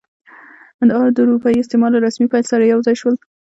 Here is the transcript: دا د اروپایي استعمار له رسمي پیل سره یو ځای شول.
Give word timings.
دا 0.89 0.99
د 1.15 1.17
اروپایي 1.25 1.57
استعمار 1.61 1.91
له 1.93 1.99
رسمي 2.05 2.27
پیل 2.33 2.45
سره 2.51 2.63
یو 2.63 2.79
ځای 2.85 2.95
شول. 3.01 3.15